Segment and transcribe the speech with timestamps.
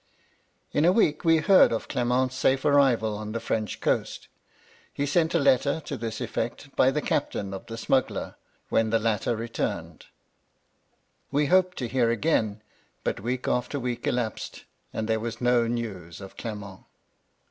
[0.73, 4.29] In a week we heard of Clement's safe arrival on the French coast.
[4.91, 8.33] He sent a letter to this effect by the captain of the smuggler,
[8.69, 10.07] when the latter returned.
[11.29, 12.63] We hoped to hear again;
[13.03, 16.79] but week after week elapsed, and there was no news of Clement.